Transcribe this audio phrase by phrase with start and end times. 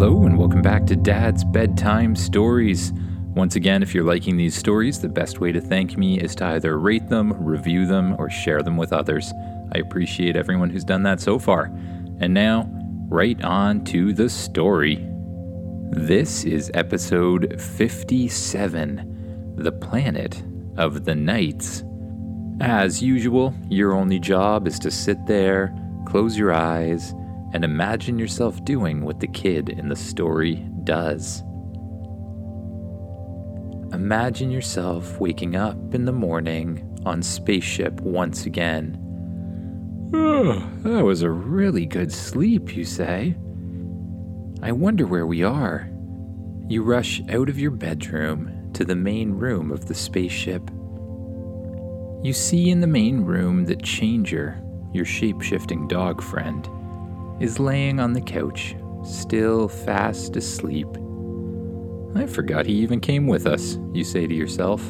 [0.00, 2.90] Hello, and welcome back to Dad's Bedtime Stories.
[3.34, 6.46] Once again, if you're liking these stories, the best way to thank me is to
[6.46, 9.30] either rate them, review them, or share them with others.
[9.74, 11.64] I appreciate everyone who's done that so far.
[12.18, 12.66] And now,
[13.10, 15.06] right on to the story.
[15.90, 20.42] This is episode 57 The Planet
[20.78, 21.84] of the Knights.
[22.62, 25.74] As usual, your only job is to sit there,
[26.06, 27.12] close your eyes,
[27.52, 31.42] and imagine yourself doing what the kid in the story does.
[33.92, 38.96] Imagine yourself waking up in the morning on spaceship once again.
[40.14, 43.36] Oh, that was a really good sleep, you say.
[44.62, 45.90] I wonder where we are.
[46.68, 50.70] You rush out of your bedroom to the main room of the spaceship.
[52.22, 54.62] You see in the main room that Changer,
[54.92, 56.68] your shape shifting dog friend,
[57.40, 60.88] is laying on the couch, still fast asleep.
[62.14, 64.82] I forgot he even came with us, you say to yourself.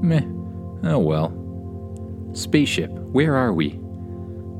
[0.00, 0.22] Meh,
[0.84, 1.32] oh well.
[2.32, 3.78] Spaceship, where are we?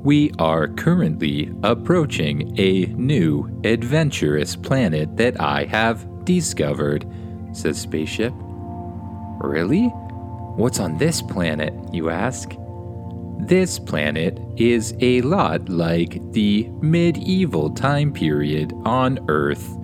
[0.07, 7.05] We are currently approaching a new adventurous planet that I have discovered,
[7.53, 8.33] says Spaceship.
[9.41, 9.87] Really?
[10.57, 12.53] What's on this planet, you ask?
[13.39, 19.77] This planet is a lot like the medieval time period on Earth.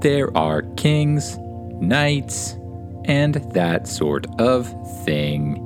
[0.00, 1.36] There are kings,
[1.80, 2.56] knights,
[3.04, 4.66] and that sort of
[5.04, 5.62] thing,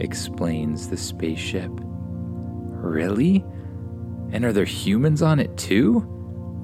[0.00, 1.70] explains the spaceship.
[1.74, 3.44] Really?
[4.32, 6.06] And are there humans on it too?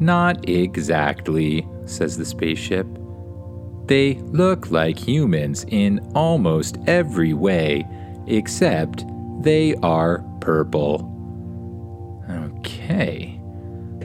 [0.00, 2.86] Not exactly, says the spaceship.
[3.86, 7.86] They look like humans in almost every way,
[8.26, 9.04] except
[9.40, 11.10] they are purple.
[12.64, 13.38] Okay.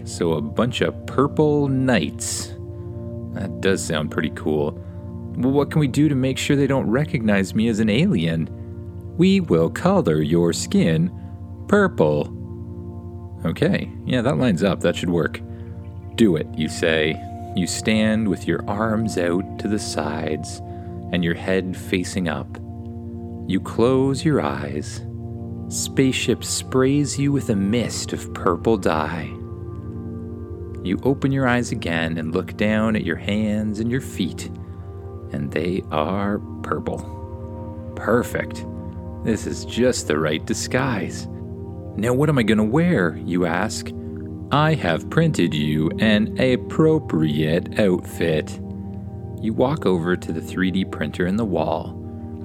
[0.03, 2.47] So a bunch of purple knights.
[3.33, 4.71] That does sound pretty cool.
[5.37, 8.49] Well, what can we do to make sure they don't recognize me as an alien?
[9.17, 11.09] We will color your skin
[11.69, 12.35] purple.
[13.45, 14.81] Okay, yeah, that lines up.
[14.81, 15.39] That should work.
[16.15, 17.21] Do it, you say.
[17.55, 20.59] You stand with your arms out to the sides
[21.13, 22.57] and your head facing up.
[23.47, 25.01] You close your eyes
[25.69, 29.31] Spaceship sprays you with a mist of purple dye.
[30.83, 34.47] You open your eyes again and look down at your hands and your feet,
[35.31, 37.93] and they are purple.
[37.95, 38.65] Perfect.
[39.23, 41.27] This is just the right disguise.
[41.97, 43.17] Now, what am I going to wear?
[43.17, 43.91] You ask.
[44.51, 48.59] I have printed you an appropriate outfit.
[49.39, 51.91] You walk over to the 3D printer in the wall,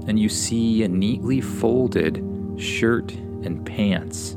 [0.06, 4.36] and you see a neatly folded shirt, and pants.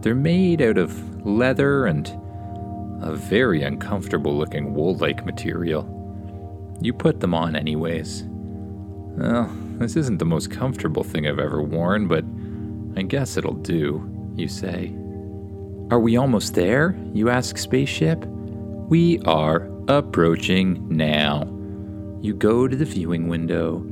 [0.00, 2.06] They're made out of leather and
[3.02, 5.94] a very uncomfortable looking wool like material.
[6.80, 8.24] You put them on, anyways.
[8.26, 12.24] Well, this isn't the most comfortable thing I've ever worn, but
[12.96, 14.94] I guess it'll do, you say.
[15.90, 16.96] Are we almost there?
[17.12, 18.24] You ask Spaceship.
[18.26, 21.44] We are approaching now.
[22.20, 23.84] You go to the viewing window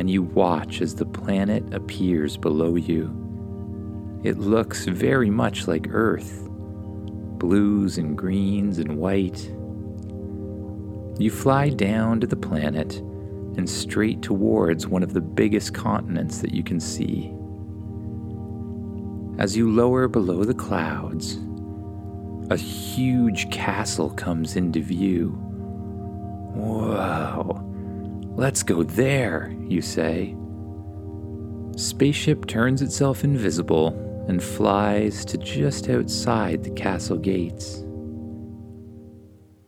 [0.00, 3.04] and you watch as the planet appears below you.
[4.24, 6.48] It looks very much like Earth
[7.38, 9.46] blues and greens and white.
[11.18, 16.54] You fly down to the planet and straight towards one of the biggest continents that
[16.54, 17.34] you can see.
[19.38, 21.38] As you lower below the clouds,
[22.50, 25.30] a huge castle comes into view.
[26.54, 27.69] Whoa!
[28.36, 30.36] Let's go there, you say.
[31.76, 33.88] Spaceship turns itself invisible
[34.28, 37.84] and flies to just outside the castle gates.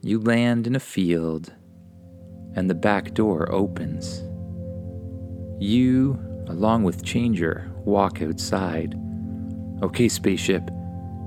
[0.00, 1.52] You land in a field,
[2.54, 4.22] and the back door opens.
[5.60, 6.18] You,
[6.48, 8.94] along with Changer, walk outside.
[9.82, 10.70] Okay, spaceship,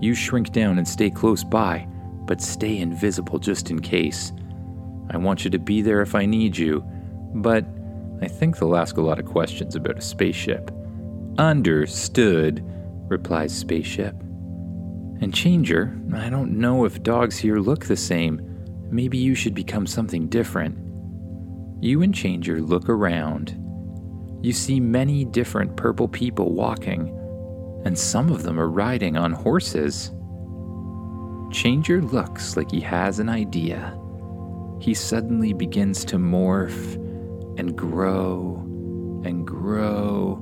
[0.01, 1.87] you shrink down and stay close by,
[2.25, 4.31] but stay invisible just in case.
[5.09, 6.85] I want you to be there if I need you
[7.35, 7.65] but
[8.21, 10.71] I think they'll ask a lot of questions about a spaceship.
[11.37, 12.63] Understood,
[13.09, 14.15] replies Spaceship.
[15.21, 18.41] And Changer, I don't know if dogs here look the same.
[18.89, 20.77] Maybe you should become something different.
[21.83, 23.61] You and Changer look around.
[24.41, 27.09] You see many different purple people walking,
[27.85, 30.11] and some of them are riding on horses.
[31.51, 33.97] Changer looks like he has an idea.
[34.79, 37.01] He suddenly begins to morph
[37.57, 38.61] and grow
[39.25, 40.41] and grow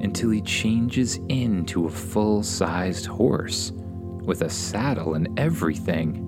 [0.00, 3.72] until he changes into a full sized horse
[4.24, 6.22] with a saddle and everything.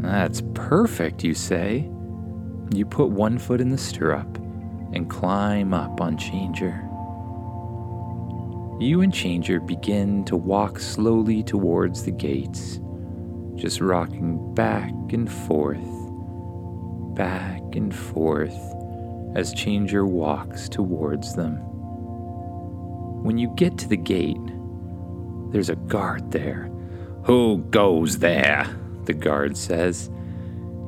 [0.00, 1.90] That's perfect, you say.
[2.74, 4.36] You put one foot in the stirrup
[4.92, 6.82] and climb up on Changer.
[8.78, 12.78] You and Changer begin to walk slowly towards the gates,
[13.54, 15.78] just rocking back and forth,
[17.16, 18.75] back and forth
[19.36, 21.56] as Changer walks towards them.
[23.22, 24.40] When you get to the gate,
[25.52, 26.70] there's a guard there.
[27.24, 28.66] Who goes there?
[29.04, 30.10] The guard says.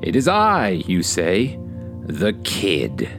[0.03, 1.59] It is I, you say,
[2.05, 3.11] the kid.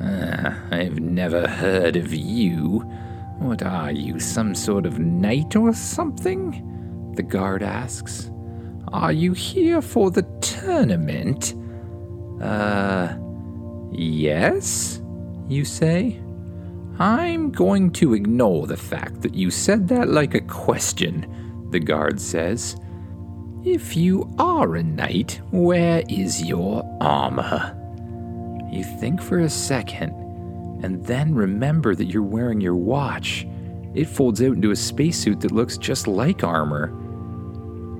[0.00, 2.80] Ah, I've never heard of you.
[3.38, 7.12] What are you, some sort of knight or something?
[7.16, 8.30] The guard asks.
[8.92, 11.54] Are you here for the tournament?
[12.40, 13.16] Uh,
[13.92, 15.00] yes,
[15.48, 16.20] you say.
[16.98, 22.20] I'm going to ignore the fact that you said that like a question, the guard
[22.20, 22.76] says.
[23.64, 27.74] If you are a knight, where is your armor?
[28.72, 30.12] You think for a second
[30.82, 33.46] and then remember that you're wearing your watch.
[33.94, 36.92] It folds out into a spacesuit that looks just like armor.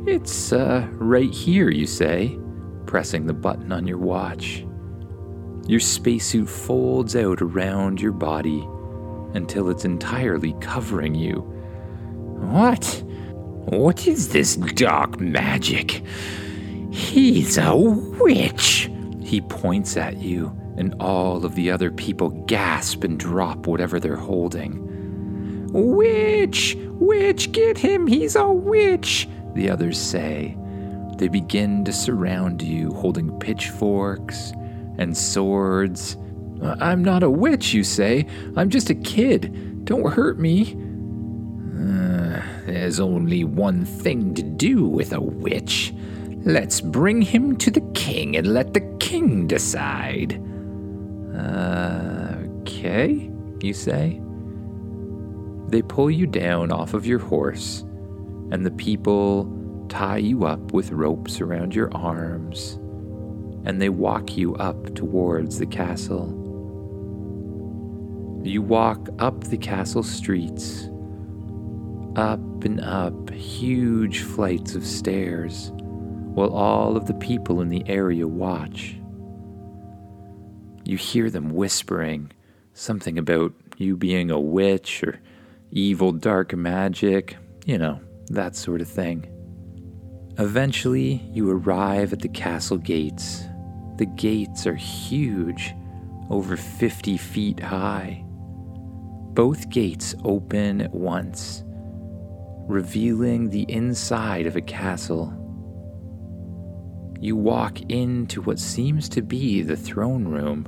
[0.06, 2.38] It's, uh, right here, you say,
[2.84, 4.65] pressing the button on your watch.
[5.66, 8.66] Your spacesuit folds out around your body
[9.34, 11.40] until it's entirely covering you.
[12.38, 13.02] What?
[13.04, 16.04] What is this dark magic?
[16.92, 18.88] He's a witch!
[19.22, 24.14] He points at you and all of the other people gasp and drop whatever they're
[24.14, 24.84] holding.
[25.72, 26.76] Witch!
[26.78, 28.06] Witch, get him!
[28.06, 29.28] He's a witch!
[29.54, 30.56] The others say.
[31.18, 34.52] They begin to surround you, holding pitchforks
[34.98, 36.16] and swords.
[36.62, 38.26] I'm not a witch, you say.
[38.56, 39.84] I'm just a kid.
[39.84, 40.74] Don't hurt me.
[41.78, 45.92] Uh, there's only one thing to do with a witch.
[46.44, 50.42] Let's bring him to the king and let the king decide.
[51.36, 54.20] Uh, okay, you say?
[55.68, 57.80] They pull you down off of your horse,
[58.50, 59.52] and the people
[59.88, 62.78] tie you up with ropes around your arms,
[63.66, 66.28] and they walk you up towards the castle.
[68.44, 70.88] You walk up the castle streets,
[72.14, 78.28] up and up huge flights of stairs, while all of the people in the area
[78.28, 78.96] watch.
[80.84, 82.30] You hear them whispering
[82.72, 85.20] something about you being a witch or
[85.72, 89.26] evil dark magic, you know, that sort of thing.
[90.38, 93.42] Eventually, you arrive at the castle gates.
[93.96, 95.74] The gates are huge,
[96.28, 98.22] over 50 feet high.
[99.32, 101.62] Both gates open at once,
[102.68, 105.32] revealing the inside of a castle.
[107.20, 110.66] You walk into what seems to be the throne room.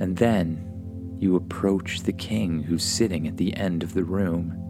[0.00, 4.62] And then you approach the king who's sitting at the end of the room.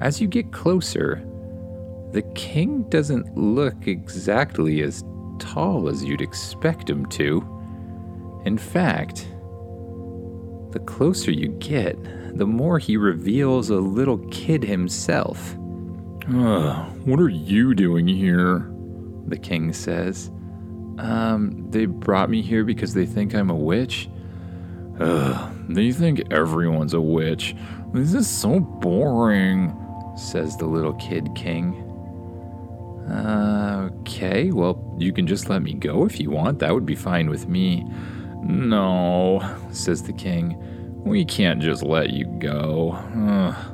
[0.00, 1.24] As you get closer,
[2.14, 5.02] the king doesn't look exactly as
[5.40, 7.42] tall as you'd expect him to.
[8.44, 9.26] In fact,
[10.70, 11.98] the closer you get,
[12.38, 15.56] the more he reveals a little kid himself.
[16.32, 18.70] Uh, what are you doing here?
[19.26, 20.30] The king says.
[20.98, 24.08] Um, they brought me here because they think I'm a witch.
[25.00, 27.56] Ugh, they think everyone's a witch.
[27.92, 29.76] This is so boring,
[30.16, 31.83] says the little kid king.
[33.10, 36.58] Okay, well, you can just let me go if you want.
[36.60, 37.86] That would be fine with me.
[38.42, 40.56] No, says the king.
[41.04, 42.92] We can't just let you go.
[42.92, 43.70] Ugh.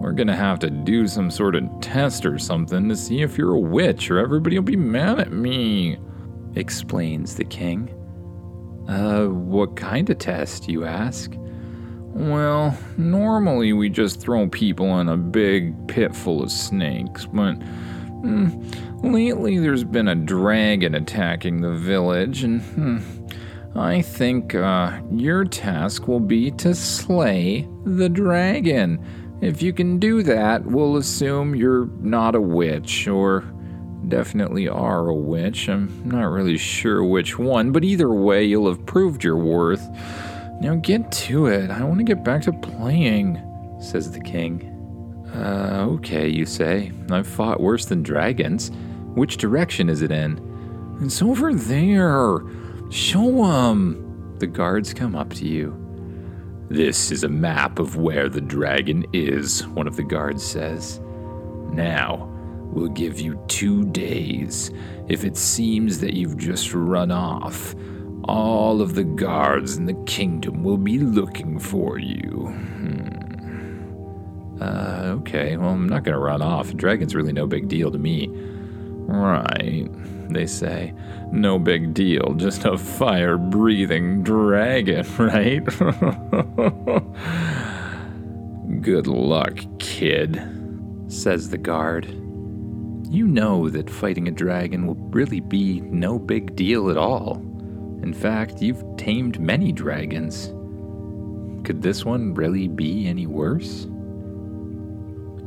[0.00, 3.54] We're gonna have to do some sort of test or something to see if you're
[3.54, 5.98] a witch, or everybody will be mad at me
[6.54, 7.94] explains the king.
[8.88, 11.32] Uh, what kind of test, you ask?
[11.36, 17.56] Well, normally we just throw people in a big pit full of snakes, but
[18.22, 22.98] mm, lately there's been a dragon attacking the village, and hmm,
[23.78, 29.04] I think uh, your task will be to slay the dragon.
[29.40, 33.44] If you can do that, we'll assume you're not a witch, or
[34.08, 35.68] definitely are a witch.
[35.68, 39.86] I'm not really sure which one, but either way, you'll have proved your worth.
[40.60, 41.70] Now get to it.
[41.70, 43.40] I want to get back to playing,
[43.80, 44.74] says the king.
[45.34, 46.92] Uh, okay, you say.
[47.10, 48.70] I've fought worse than dragons.
[49.14, 50.40] Which direction is it in?
[51.00, 52.40] It's over there.
[52.90, 54.36] Show 'em.
[54.38, 55.76] The guards come up to you.
[56.68, 61.00] This is a map of where the dragon is, one of the guards says.
[61.72, 62.28] Now,
[62.70, 64.70] We'll give you two days.
[65.08, 67.74] If it seems that you've just run off,
[68.24, 72.52] all of the guards in the kingdom will be looking for you.
[72.52, 73.17] Hmm.
[74.60, 76.74] Uh, okay, well, I'm not gonna run off.
[76.74, 78.28] Dragon's really no big deal to me.
[78.30, 79.88] Right,
[80.30, 80.92] they say.
[81.32, 85.64] No big deal, just a fire breathing dragon, right?
[88.82, 90.42] Good luck, kid,
[91.08, 92.06] says the guard.
[93.10, 97.36] You know that fighting a dragon will really be no big deal at all.
[98.02, 100.48] In fact, you've tamed many dragons.
[101.66, 103.86] Could this one really be any worse?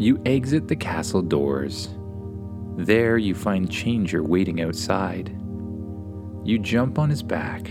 [0.01, 1.89] You exit the castle doors.
[2.75, 5.29] There you find Changer waiting outside.
[6.43, 7.69] You jump on his back,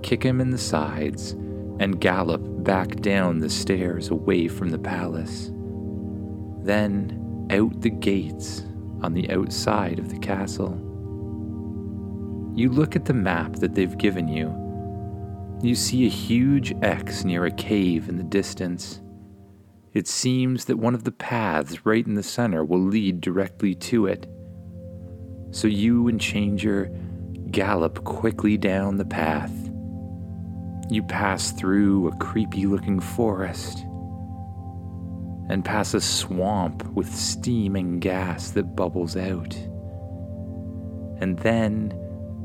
[0.00, 1.32] kick him in the sides,
[1.80, 5.50] and gallop back down the stairs away from the palace.
[6.62, 8.62] Then out the gates
[9.02, 10.78] on the outside of the castle.
[12.54, 14.54] You look at the map that they've given you.
[15.64, 19.00] You see a huge X near a cave in the distance.
[19.94, 24.06] It seems that one of the paths right in the center will lead directly to
[24.06, 24.26] it.
[25.52, 26.90] So you and Changer
[27.52, 29.52] gallop quickly down the path.
[30.90, 33.86] You pass through a creepy looking forest
[35.48, 39.54] and pass a swamp with steaming gas that bubbles out.
[41.20, 41.96] And then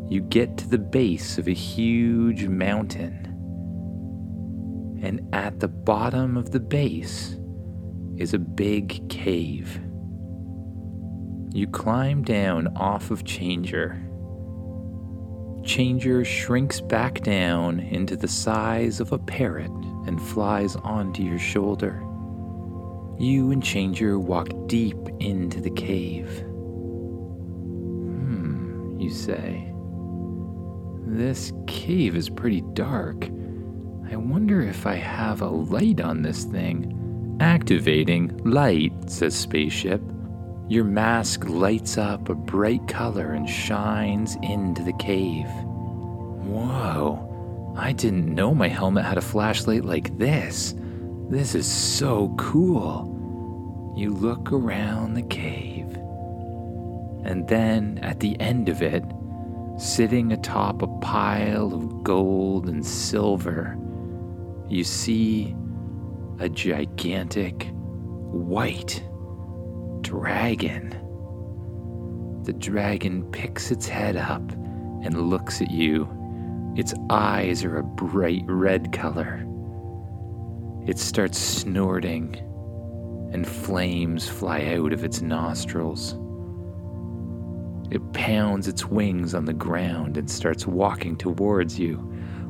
[0.07, 3.25] you get to the base of a huge mountain.
[5.01, 7.38] And at the bottom of the base
[8.19, 9.79] is a big cave.
[11.51, 13.99] You climb down off of Changer.
[15.63, 19.71] Changer shrinks back down into the size of a parrot
[20.05, 22.03] and flies onto your shoulder.
[23.17, 26.29] You and Changer walk deep into the cave.
[28.09, 29.73] Hmm, you say.
[31.05, 33.29] This cave is pretty dark.
[34.11, 36.98] I wonder if I have a light on this thing.
[37.39, 40.01] Activating light, says Spaceship.
[40.67, 45.47] Your mask lights up a bright color and shines into the cave.
[46.45, 50.75] Whoa, I didn't know my helmet had a flashlight like this.
[51.29, 53.93] This is so cool.
[53.97, 55.87] You look around the cave.
[57.25, 59.03] And then at the end of it,
[59.79, 63.77] Sitting atop a pile of gold and silver,
[64.67, 65.55] you see
[66.39, 69.03] a gigantic white
[70.01, 70.89] dragon.
[72.43, 74.51] The dragon picks its head up
[75.03, 76.07] and looks at you.
[76.75, 79.45] Its eyes are a bright red color.
[80.87, 82.35] It starts snorting,
[83.33, 86.17] and flames fly out of its nostrils.
[87.91, 91.97] It pounds its wings on the ground and starts walking towards you.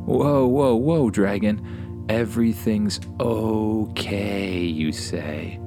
[0.05, 1.65] Whoa, whoa, whoa, dragon.
[2.09, 5.59] Everything's okay, you say.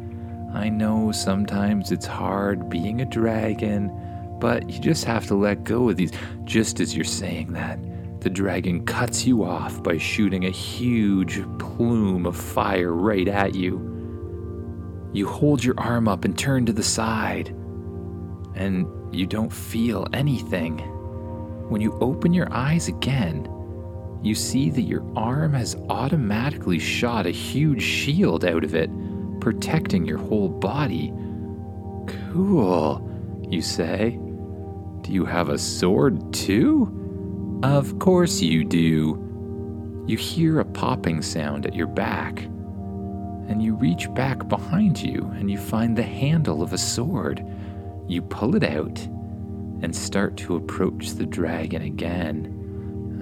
[0.53, 3.97] I know sometimes it's hard being a dragon,
[4.41, 6.11] but you just have to let go of these.
[6.43, 7.79] Just as you're saying that,
[8.21, 13.89] the dragon cuts you off by shooting a huge plume of fire right at you.
[15.13, 17.51] You hold your arm up and turn to the side,
[18.57, 18.85] and
[19.15, 20.79] you don't feel anything.
[21.69, 23.47] When you open your eyes again,
[24.23, 28.91] you see that your arm has automatically shot a huge shield out of it,
[29.41, 31.13] protecting your whole body.
[32.33, 33.09] Cool,
[33.49, 34.19] you say.
[35.01, 37.61] Do you have a sword too?
[37.65, 40.05] Of course you do.
[40.07, 42.43] You hear a popping sound at your back,
[43.49, 47.45] and you reach back behind you and you find the handle of a sword.
[48.07, 48.99] You pull it out
[49.83, 52.52] and start to approach the dragon again.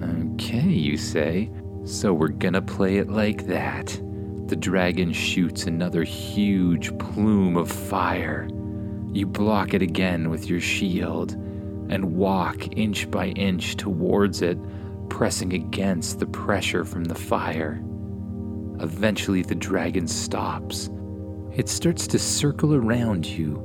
[0.03, 1.51] Okay, you say.
[1.85, 3.87] So we're gonna play it like that.
[4.47, 8.47] The dragon shoots another huge plume of fire.
[9.13, 11.33] You block it again with your shield
[11.89, 14.57] and walk inch by inch towards it,
[15.09, 17.81] pressing against the pressure from the fire.
[18.79, 20.89] Eventually, the dragon stops.
[21.55, 23.55] It starts to circle around you,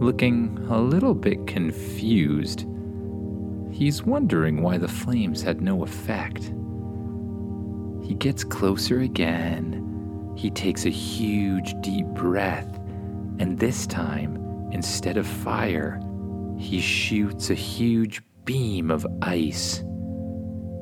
[0.00, 2.66] looking a little bit confused.
[3.76, 6.50] He's wondering why the flames had no effect.
[8.02, 10.32] He gets closer again.
[10.34, 12.78] He takes a huge deep breath,
[13.38, 14.36] and this time,
[14.72, 16.00] instead of fire,
[16.56, 19.84] he shoots a huge beam of ice,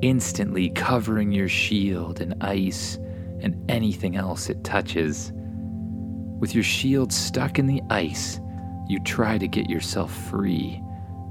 [0.01, 2.97] instantly covering your shield in ice
[3.41, 5.33] and anything else it touches.
[5.35, 8.39] With your shield stuck in the ice,
[8.87, 10.81] You try to get yourself free,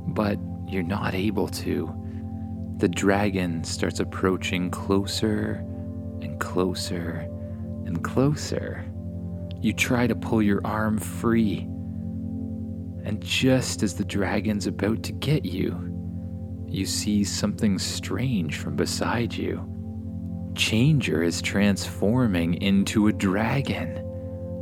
[0.07, 1.93] but you're not able to.
[2.77, 5.63] The dragon starts approaching closer
[6.21, 7.27] and closer
[7.85, 8.85] and closer.
[9.61, 11.59] You try to pull your arm free.
[13.05, 15.93] And just as the dragon's about to get you,
[16.67, 19.69] you see something strange from beside you.
[20.55, 23.99] Changer is transforming into a dragon.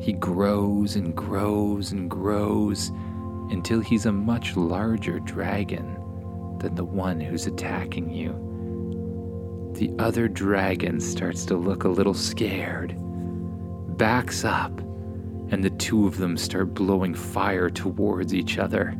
[0.01, 2.91] He grows and grows and grows
[3.51, 5.97] until he's a much larger dragon
[6.59, 8.47] than the one who's attacking you.
[9.75, 12.95] The other dragon starts to look a little scared,
[13.97, 14.79] backs up,
[15.49, 18.95] and the two of them start blowing fire towards each other.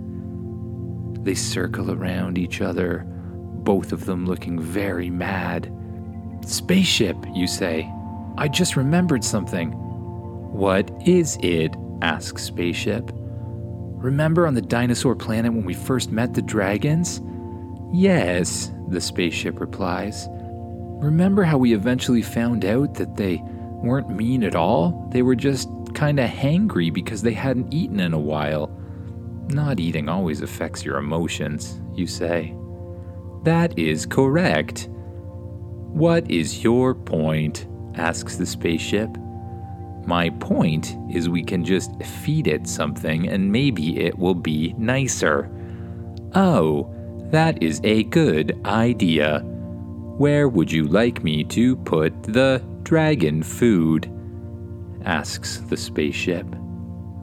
[1.21, 5.71] They circle around each other, both of them looking very mad.
[6.45, 7.91] Spaceship, you say.
[8.37, 9.71] I just remembered something.
[9.71, 11.75] What is it?
[12.01, 13.11] asks Spaceship.
[14.01, 17.21] Remember on the dinosaur planet when we first met the dragons?
[17.93, 20.27] Yes, the spaceship replies.
[21.01, 23.43] Remember how we eventually found out that they
[23.83, 25.07] weren't mean at all?
[25.11, 28.75] They were just kinda hangry because they hadn't eaten in a while.
[29.49, 32.55] Not eating always affects your emotions, you say.
[33.43, 34.89] That is correct.
[35.91, 37.67] What is your point?
[37.95, 39.09] asks the spaceship.
[40.05, 45.49] My point is we can just feed it something and maybe it will be nicer.
[46.33, 46.93] Oh,
[47.31, 49.39] that is a good idea.
[50.17, 54.11] Where would you like me to put the dragon food?
[55.05, 56.45] asks the spaceship.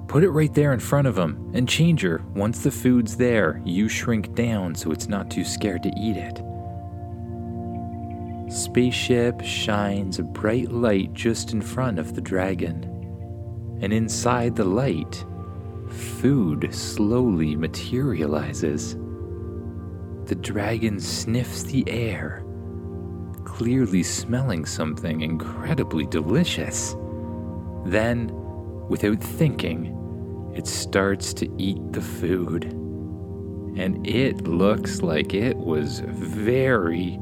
[0.08, 2.24] Put it right there in front of him and Changer.
[2.34, 6.40] Once the food's there, you shrink down so it's not too scared to eat it.
[8.50, 12.84] Spaceship shines a bright light just in front of the dragon.
[13.82, 15.24] And inside the light,
[15.88, 18.96] food slowly materializes.
[20.24, 22.42] The dragon sniffs the air,
[23.44, 26.96] clearly smelling something incredibly delicious.
[27.84, 28.30] Then,
[28.88, 29.94] without thinking,
[30.54, 32.64] it starts to eat the food.
[33.76, 37.18] And it looks like it was very,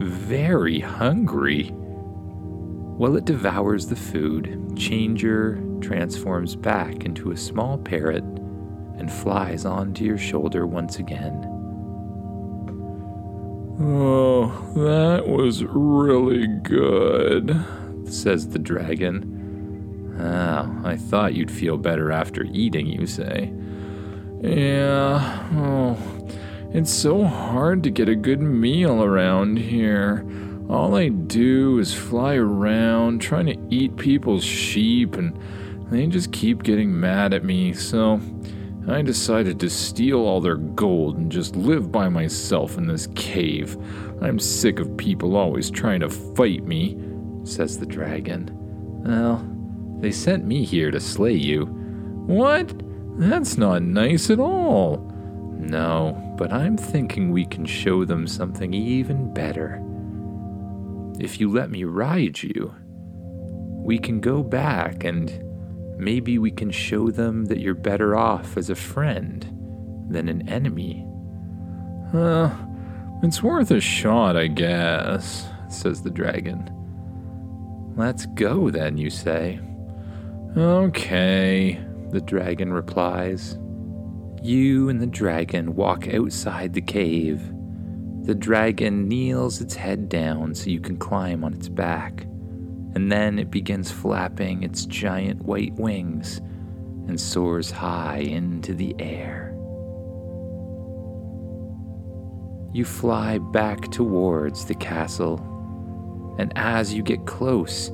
[0.00, 1.68] very hungry.
[1.68, 10.04] While it devours the food, Changer transforms back into a small parrot and flies onto
[10.04, 11.46] your shoulder once again.
[13.82, 17.58] Oh, that was really good,
[18.04, 20.16] says the dragon.
[20.20, 23.54] Oh, I thought you'd feel better after eating, you say.
[24.42, 25.96] Yeah, oh,
[26.72, 30.24] it's so hard to get a good meal around here.
[30.68, 35.36] All I do is fly around trying to eat people's sheep, and
[35.90, 38.20] they just keep getting mad at me, so
[38.88, 43.76] I decided to steal all their gold and just live by myself in this cave.
[44.22, 46.96] I'm sick of people always trying to fight me,
[47.42, 48.48] says the dragon.
[49.04, 49.44] Well,
[50.00, 51.66] they sent me here to slay you.
[52.26, 52.72] What?
[53.18, 55.09] That's not nice at all.
[55.60, 59.80] No, but I'm thinking we can show them something even better.
[61.20, 62.74] If you let me ride you,
[63.84, 65.44] we can go back and
[65.98, 69.42] maybe we can show them that you're better off as a friend
[70.08, 71.06] than an enemy.
[72.14, 72.50] Uh,
[73.22, 76.70] it's worth a shot, I guess, says the dragon.
[77.96, 79.60] Let's go then, you say.
[80.56, 81.78] Okay,
[82.10, 83.58] the dragon replies.
[84.42, 87.42] You and the dragon walk outside the cave.
[88.22, 92.22] The dragon kneels its head down so you can climb on its back,
[92.94, 96.38] and then it begins flapping its giant white wings
[97.06, 99.54] and soars high into the air.
[102.72, 107.90] You fly back towards the castle, and as you get close,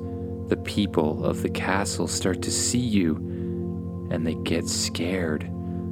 [0.46, 3.16] the people of the castle start to see you
[4.12, 5.50] and they get scared.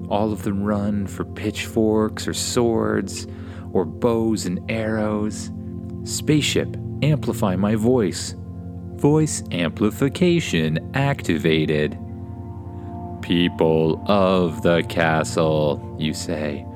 [0.08, 3.26] All of them run for pitchforks or swords
[3.72, 5.50] or bows and arrows.
[6.04, 8.34] Spaceship, amplify my voice.
[8.96, 11.98] Voice amplification activated.
[13.22, 16.66] People of the castle, you say,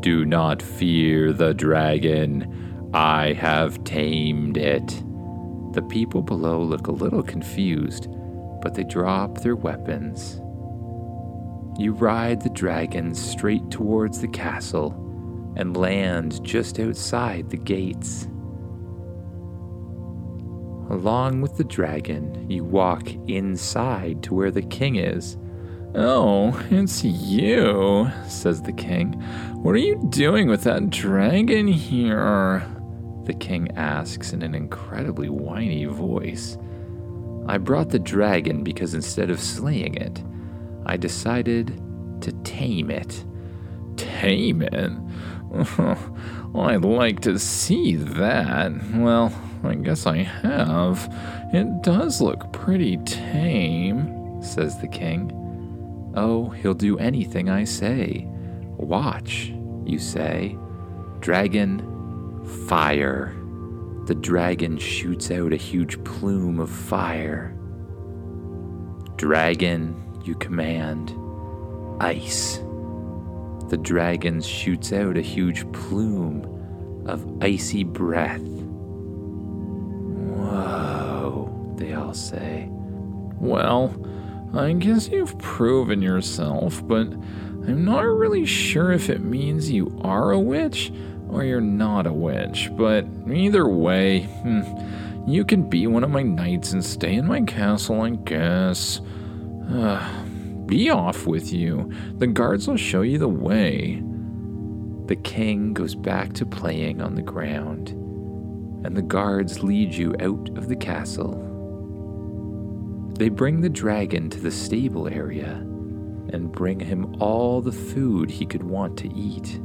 [0.00, 2.90] do not fear the dragon.
[2.92, 4.88] I have tamed it.
[5.72, 8.08] The people below look a little confused,
[8.60, 10.41] but they drop their weapons.
[11.78, 14.92] You ride the dragon straight towards the castle
[15.56, 18.28] and land just outside the gates.
[20.90, 25.38] Along with the dragon, you walk inside to where the king is,
[25.94, 29.12] Oh, it's you, says the king.
[29.62, 32.66] What are you doing with that dragon here?
[33.24, 36.56] The king asks in an incredibly whiny voice.
[37.46, 40.22] I brought the dragon because instead of slaying it,
[40.86, 41.80] I decided
[42.22, 43.24] to tame it.
[43.96, 44.92] Tame it?
[46.54, 48.72] I'd like to see that.
[48.94, 49.32] Well,
[49.64, 51.08] I guess I have.
[51.52, 55.30] It does look pretty tame, says the king.
[56.14, 58.26] Oh, he'll do anything I say.
[58.76, 59.52] Watch,
[59.84, 60.56] you say.
[61.20, 63.34] Dragon, fire.
[64.06, 67.56] The dragon shoots out a huge plume of fire.
[69.16, 69.94] Dragon,
[70.26, 71.14] you command.
[72.00, 72.58] Ice.
[73.68, 76.44] The dragon shoots out a huge plume
[77.06, 78.42] of icy breath.
[80.36, 82.68] Whoa, they all say.
[83.40, 83.94] Well,
[84.54, 90.32] I guess you've proven yourself, but I'm not really sure if it means you are
[90.32, 90.92] a witch
[91.28, 92.70] or you're not a witch.
[92.76, 94.62] But either way, hmm,
[95.26, 99.00] you can be one of my knights and stay in my castle, I guess.
[100.66, 101.90] Be off with you.
[102.18, 104.02] The guards will show you the way.
[105.06, 107.88] The king goes back to playing on the ground,
[108.84, 111.48] and the guards lead you out of the castle.
[113.18, 115.52] They bring the dragon to the stable area
[116.32, 119.60] and bring him all the food he could want to eat.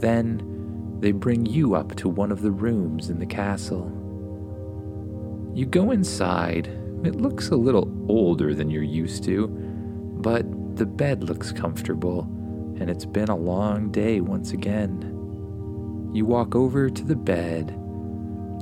[0.00, 3.92] Then they bring you up to one of the rooms in the castle.
[5.54, 6.68] You go inside.
[7.06, 10.44] It looks a little older than you're used to, but
[10.76, 12.22] the bed looks comfortable,
[12.78, 15.12] and it's been a long day once again.
[16.12, 17.70] You walk over to the bed.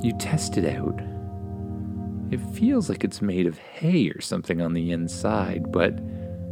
[0.02, 1.00] You test it out
[2.34, 6.00] it feels like it's made of hay or something on the inside, but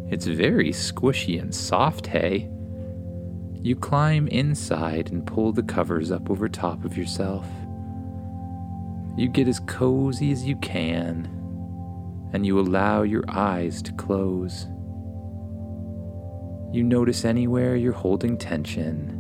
[0.09, 2.49] it's very squishy and soft hay.
[3.61, 7.47] You climb inside and pull the covers up over top of yourself.
[9.17, 11.29] You get as cozy as you can,
[12.33, 14.67] and you allow your eyes to close.
[16.73, 19.19] You notice anywhere you're holding tension,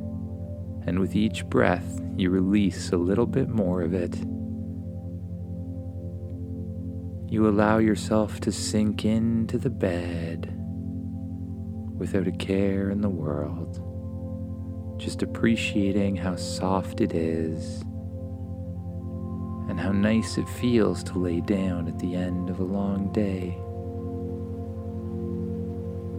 [0.87, 4.17] and with each breath, you release a little bit more of it
[7.33, 10.55] you allow yourself to sink into the bed
[11.97, 13.81] without a care in the world,
[15.01, 17.83] just appreciating how soft it is
[19.69, 23.57] and how nice it feels to lay down at the end of a long day.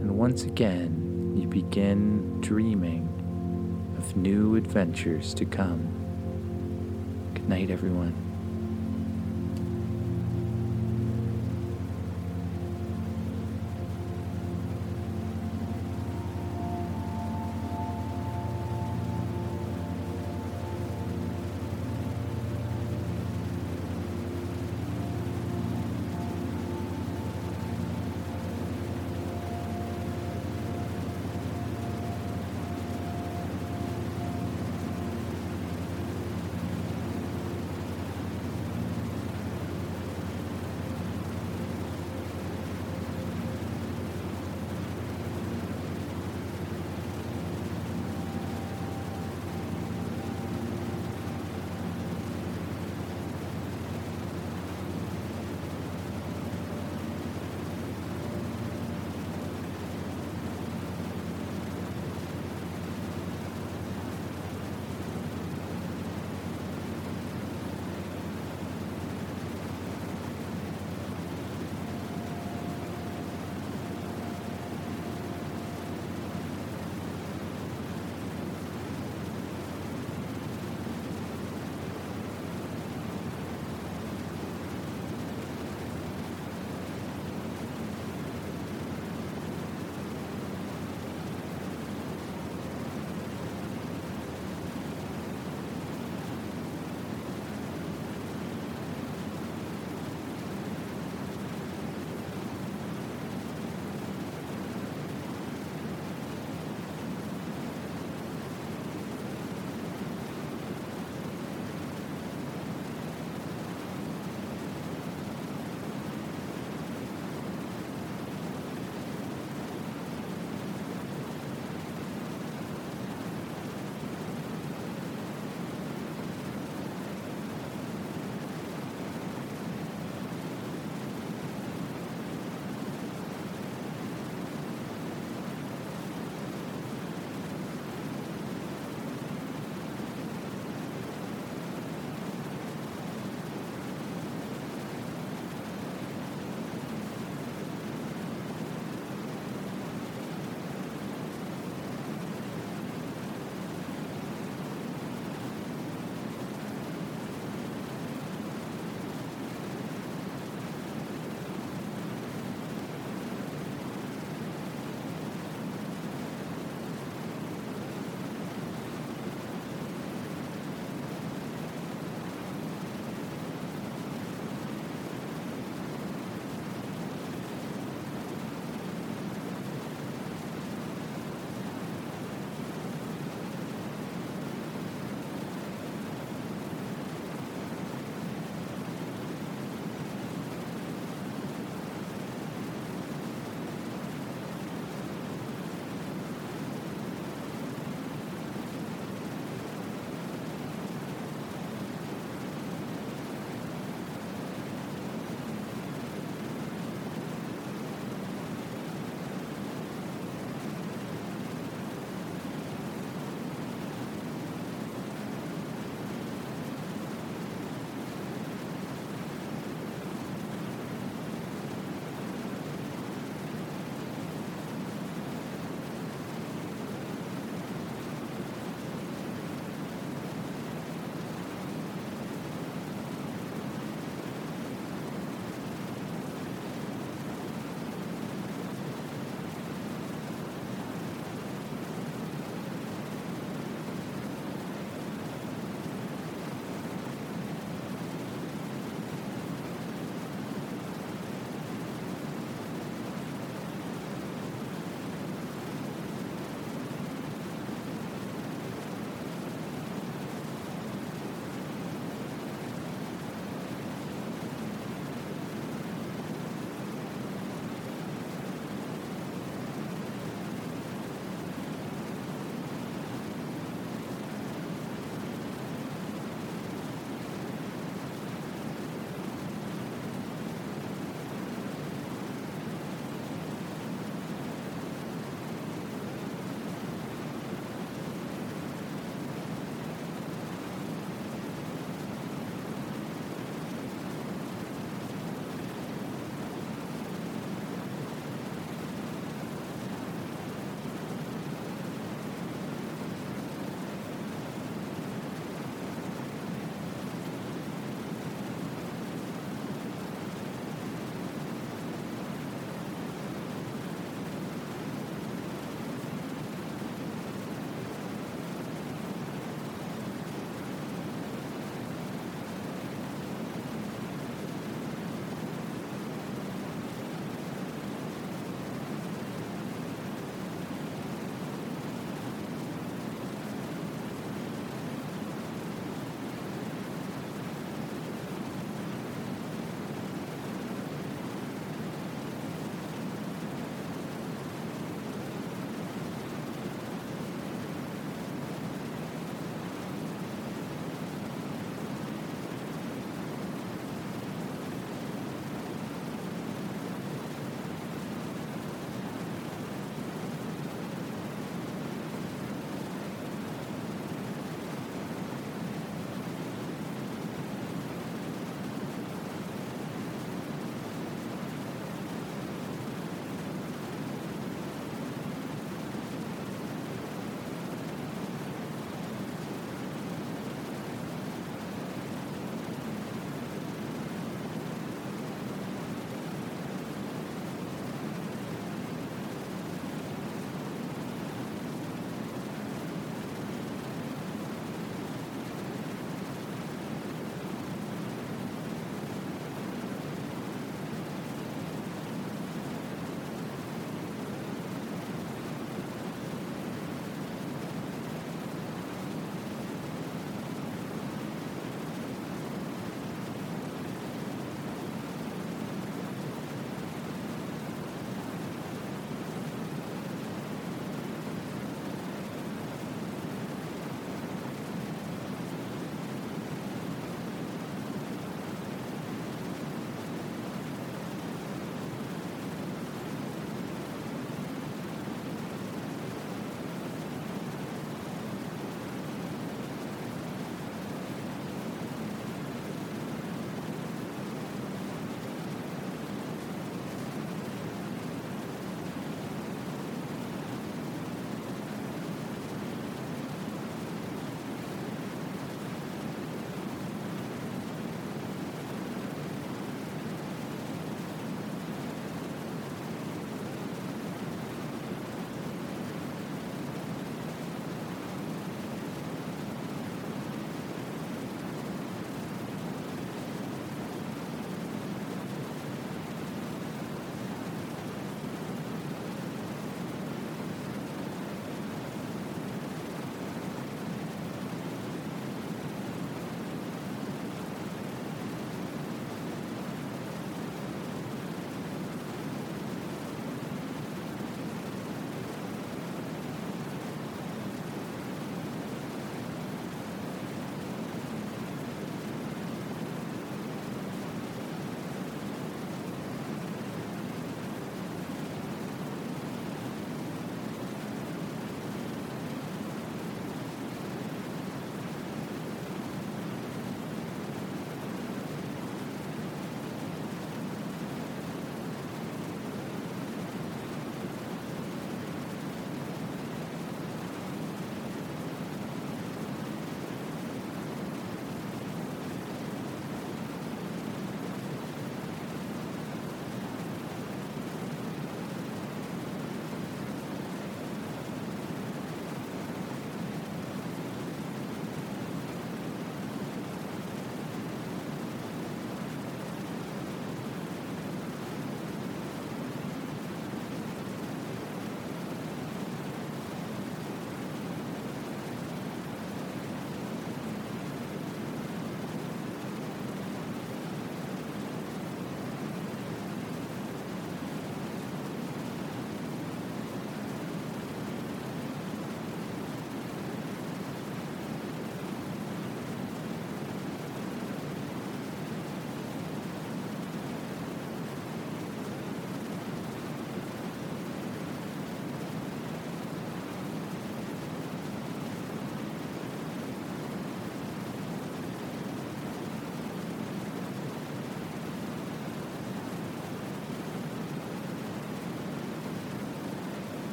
[0.00, 3.08] And once again, you begin dreaming
[3.96, 5.88] of new adventures to come.
[7.34, 8.27] Good night, everyone.